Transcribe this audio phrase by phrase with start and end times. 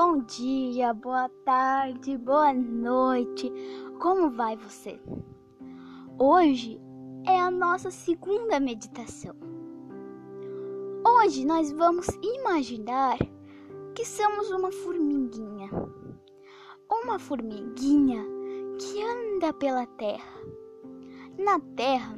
[0.00, 3.52] Bom dia, boa tarde, boa noite.
[4.00, 4.96] Como vai você?
[6.16, 6.80] Hoje
[7.26, 9.34] é a nossa segunda meditação.
[11.04, 13.18] Hoje nós vamos imaginar
[13.96, 15.68] que somos uma formiguinha.
[16.88, 18.24] Uma formiguinha
[18.78, 20.40] que anda pela terra.
[21.36, 22.16] Na terra,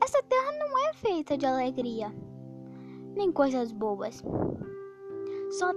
[0.00, 2.14] essa terra não é feita de alegria,
[3.16, 4.22] nem coisas boas
[5.52, 5.70] só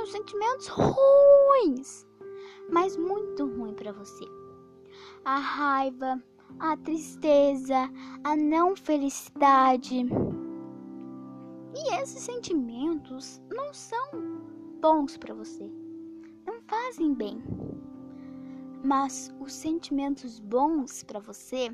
[0.00, 2.06] tenho sentimentos ruins,
[2.70, 4.24] mas muito ruim para você.
[5.24, 6.22] A raiva,
[6.58, 7.90] a tristeza,
[8.24, 10.06] a não felicidade.
[11.76, 14.10] E esses sentimentos não são
[14.80, 15.70] bons para você,
[16.46, 17.42] não fazem bem.
[18.82, 21.70] Mas os sentimentos bons para você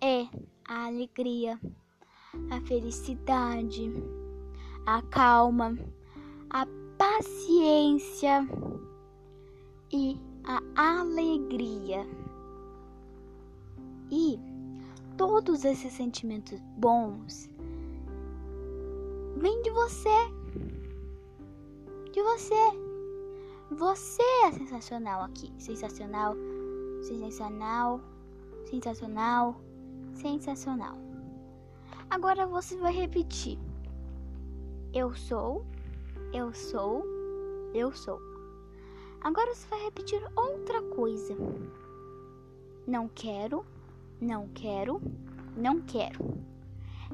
[0.00, 0.26] é
[0.66, 1.60] a alegria,
[2.50, 3.92] a felicidade,
[4.86, 5.76] a calma,
[6.50, 6.66] a
[6.98, 8.46] paciência
[9.92, 12.06] e a alegria.
[14.10, 14.38] E
[15.16, 17.48] todos esses sentimentos bons
[19.36, 20.08] vêm de você.
[22.12, 22.54] De você.
[23.70, 25.52] Você é sensacional aqui.
[25.56, 26.34] Sensacional,
[27.02, 28.00] sensacional,
[28.64, 29.60] sensacional,
[30.14, 30.98] sensacional.
[32.10, 33.56] Agora você vai repetir.
[34.92, 35.64] Eu sou
[36.32, 37.04] eu sou,
[37.74, 38.20] eu sou.
[39.20, 41.36] Agora você vai repetir outra coisa.
[42.86, 43.64] Não quero,
[44.20, 45.00] não quero,
[45.56, 46.38] não quero.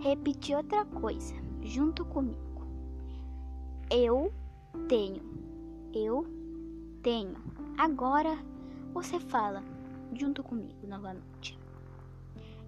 [0.00, 2.66] Repetir outra coisa junto comigo.
[3.90, 4.32] Eu
[4.88, 5.22] tenho,
[5.94, 6.26] eu
[7.02, 7.36] tenho.
[7.78, 8.38] Agora
[8.92, 9.62] você fala
[10.12, 11.58] junto comigo novamente.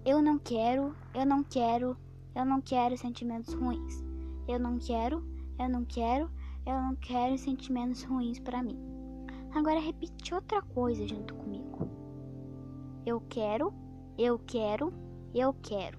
[0.05, 1.97] Eu não quero, eu não quero,
[2.35, 4.03] eu não quero sentimentos ruins.
[4.47, 5.23] Eu não quero,
[5.59, 6.31] eu não quero,
[6.69, 8.78] eu não quero sentimentos ruins para mim.
[9.55, 11.89] Agora repete outra coisa junto comigo.
[13.06, 13.73] Eu quero,
[14.18, 14.92] eu quero,
[15.34, 15.98] eu quero.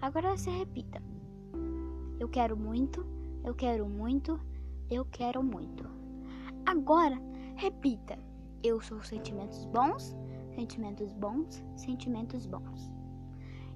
[0.00, 1.02] Agora você repita.
[2.20, 3.04] Eu quero muito,
[3.42, 4.38] eu quero muito,
[4.88, 5.84] eu quero muito.
[6.64, 7.20] Agora
[7.56, 8.16] repita.
[8.62, 10.14] Eu sou sentimentos bons,
[10.54, 12.92] sentimentos bons, sentimentos bons.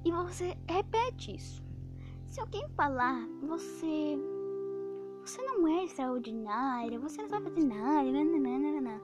[0.04, 1.64] E você repete isso.
[2.26, 4.16] Se alguém falar, você
[5.24, 9.00] você não é extraordinária, você não sabe fazer nada, nananana.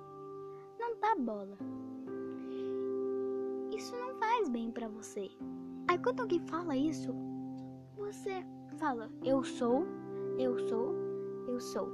[0.78, 1.56] não dá bola.
[3.74, 5.30] Isso não faz bem para você.
[5.88, 7.14] Aí quando alguém fala isso,
[7.96, 8.44] você
[8.78, 9.86] fala: Eu sou,
[10.38, 10.94] eu sou,
[11.48, 11.88] eu sou.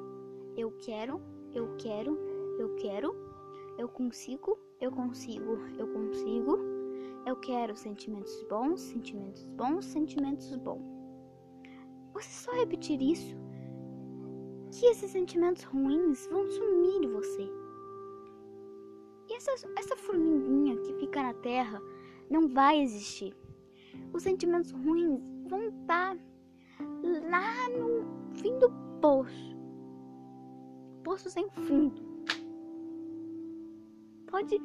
[0.57, 1.21] Eu quero,
[1.55, 2.19] eu quero,
[2.59, 3.15] eu quero.
[3.79, 6.59] Eu consigo, eu consigo, eu consigo.
[7.25, 10.83] Eu quero sentimentos bons, sentimentos bons, sentimentos bons.
[12.13, 13.46] Você só repetir isso
[14.79, 17.49] que esses sentimentos ruins vão sumir de você.
[19.29, 21.81] E essa, essa formiguinha que fica na terra
[22.31, 23.35] não vai existir.
[24.13, 26.17] Os sentimentos ruins vão estar
[27.31, 28.71] lá no fim do
[29.01, 29.57] poço
[31.07, 32.03] poço sem fundo.
[34.27, 34.57] Pode.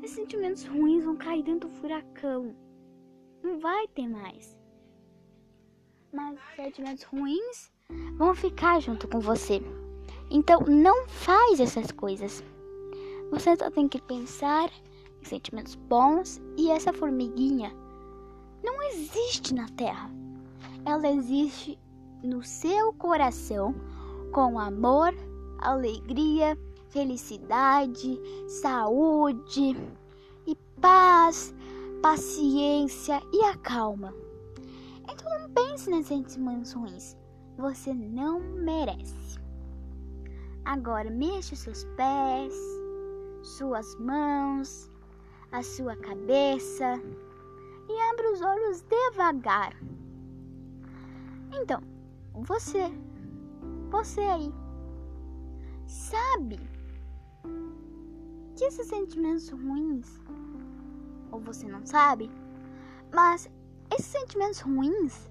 [0.00, 2.54] Esses sentimentos ruins vão cair dentro do furacão.
[3.42, 4.56] Não vai ter mais.
[6.12, 7.72] Mas sentimentos ruins
[8.18, 9.62] vão ficar junto com você.
[10.30, 12.42] Então não faz essas coisas.
[13.30, 14.70] Você só tem que pensar
[15.22, 17.72] em sentimentos bons e essa formiguinha
[18.62, 20.10] não existe na Terra.
[20.84, 21.78] Ela existe
[22.22, 23.74] no seu coração
[24.32, 25.14] com amor,
[25.58, 29.76] alegria, felicidade, saúde
[30.46, 31.54] e paz,
[32.02, 34.12] paciência e a calma.
[35.10, 37.16] Então não pense nas sentimentos ruins
[37.58, 39.36] você não merece.
[40.64, 42.54] Agora mexa seus pés,
[43.42, 44.90] suas mãos,
[45.50, 47.02] a sua cabeça
[47.88, 49.74] e abra os olhos devagar.
[51.52, 51.82] Então,
[52.34, 52.92] você,
[53.90, 54.54] você aí,
[55.86, 56.60] sabe
[58.56, 60.20] que esses sentimentos ruins,
[61.32, 62.30] ou você não sabe,
[63.12, 63.50] mas
[63.90, 65.28] esses sentimentos ruins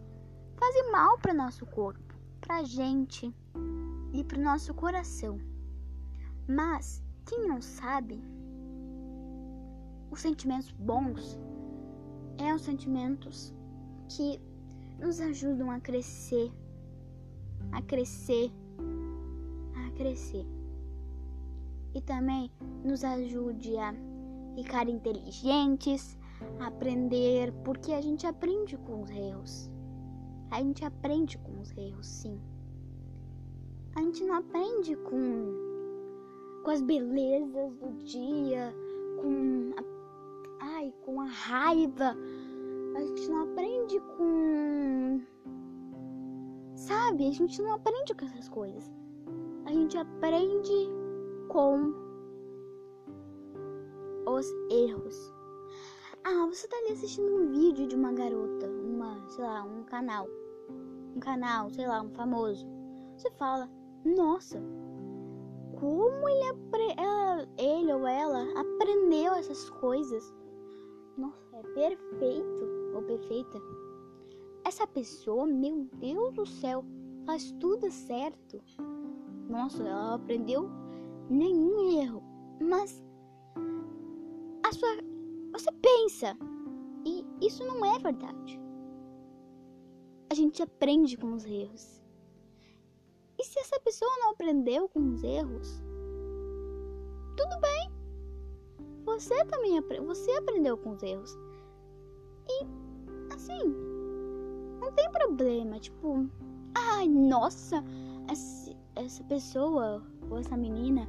[0.57, 2.06] fazem mal para nosso corpo
[2.47, 3.35] para a gente
[4.13, 5.37] e para o nosso coração.
[6.47, 8.23] Mas quem não sabe,
[10.09, 11.37] os sentimentos bons
[12.37, 13.53] é os sentimentos
[14.07, 14.39] que
[14.97, 16.49] nos ajudam a crescer,
[17.73, 18.49] a crescer,
[19.85, 20.45] a crescer.
[21.93, 22.49] E também
[22.81, 23.93] nos ajude a
[24.55, 26.17] ficar inteligentes,
[26.61, 29.76] a aprender, porque a gente aprende com os erros.
[30.51, 32.39] A gente aprende com os erros, sim.
[33.95, 35.53] A gente não aprende com,
[36.63, 38.73] com as belezas do dia,
[39.19, 42.15] com a, ai, com a raiva.
[42.95, 45.21] A gente não aprende com.
[46.75, 47.27] Sabe?
[47.27, 48.89] A gente não aprende com essas coisas.
[49.65, 50.89] A gente aprende
[51.49, 51.93] com
[54.27, 55.33] os erros.
[56.23, 58.67] Ah, você tá ali assistindo um vídeo de uma garota,
[59.29, 60.27] sei lá, um canal.
[61.15, 62.67] Um canal, sei lá, um famoso.
[63.17, 63.69] Você fala,
[64.05, 64.61] nossa,
[65.79, 70.33] como ele, ela, ele ou ela aprendeu essas coisas?
[71.17, 73.59] Nossa, é perfeito ou perfeita.
[74.63, 76.83] Essa pessoa, meu Deus do céu,
[77.25, 78.61] faz tudo certo.
[79.49, 80.69] Nossa, ela aprendeu
[81.29, 82.23] nenhum erro.
[82.61, 83.03] Mas
[84.63, 84.89] a sua
[85.51, 86.37] você pensa
[87.05, 88.59] e isso não é verdade.
[90.29, 92.01] A gente aprende com os erros.
[93.39, 95.81] E se essa pessoa não aprendeu com os erros,
[97.37, 97.91] tudo bem.
[99.05, 101.37] Você também você aprendeu com os erros.
[102.49, 103.73] E assim,
[104.81, 106.27] não tem problema, tipo,
[106.75, 107.83] ai, nossa,
[108.29, 111.07] essa, essa pessoa ou essa menina,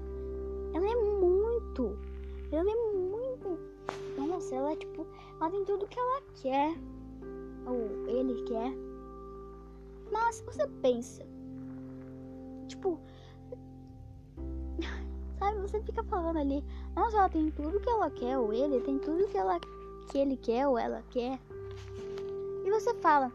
[0.75, 1.99] ela é muito,
[2.53, 3.59] ela é muito,
[4.17, 5.07] nossa, ela tipo,
[5.41, 6.75] ela tem tudo que ela quer,
[7.67, 8.88] ou ele quer.
[10.11, 11.27] Mas você pensa,
[12.69, 13.01] Tipo,
[15.39, 16.63] sabe, você fica falando ali,
[16.95, 19.59] nossa, ela tem tudo que ela quer, ou ele tem tudo que ela
[20.11, 21.41] que ele quer ou ela quer.
[22.65, 23.33] E você fala,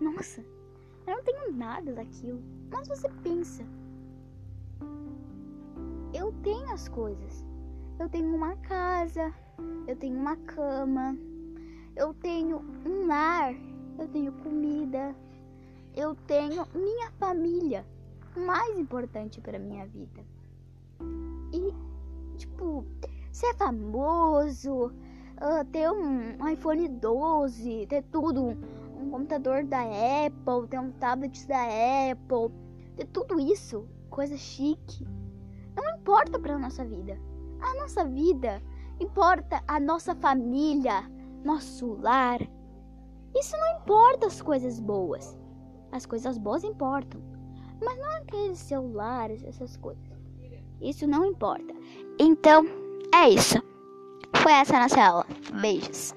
[0.00, 0.44] nossa,
[1.06, 2.42] eu não tenho nada daquilo.
[2.70, 3.64] Mas você pensa,
[6.12, 7.44] eu tenho as coisas.
[7.98, 9.32] Eu tenho uma casa,
[9.86, 11.16] eu tenho uma cama,
[11.96, 13.54] eu tenho um lar,
[13.98, 15.14] eu tenho comida,
[15.96, 17.86] eu tenho minha família
[18.36, 20.24] mais importante para minha vida.
[21.52, 21.72] E,
[22.36, 22.84] tipo,
[23.30, 28.56] ser famoso, uh, ter um iPhone 12, ter tudo,
[28.98, 31.62] um computador da Apple, ter um tablet da
[32.10, 32.52] Apple,
[32.96, 35.06] ter tudo isso, coisa chique,
[35.76, 37.18] não importa para nossa vida.
[37.60, 38.60] A nossa vida
[39.00, 41.08] importa a nossa família,
[41.44, 42.40] nosso lar.
[43.34, 45.36] Isso não importa as coisas boas.
[45.94, 47.20] As coisas boas importam.
[47.80, 50.02] Mas não aqueles celulares, essas coisas.
[50.80, 51.72] Isso não importa.
[52.18, 52.66] Então,
[53.14, 53.62] é isso.
[54.42, 55.26] Foi essa a nossa aula.
[55.60, 56.12] Beijos.